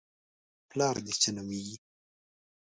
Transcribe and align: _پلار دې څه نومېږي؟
_پلار 0.69 0.95
دې 1.05 1.13
څه 1.21 1.29
نومېږي؟ 1.35 1.77